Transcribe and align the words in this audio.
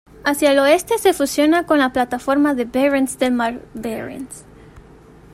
Hacia 0.23 0.49
el 0.51 0.57
oeste 0.57 0.97
se 0.97 1.13
fusiona 1.13 1.67
con 1.67 1.77
la 1.77 1.93
plataforma 1.93 2.55
de 2.55 2.65
Barents 2.65 3.19
del 3.19 3.33
mar 3.33 3.61
de 3.75 3.97
Barents. 4.01 4.45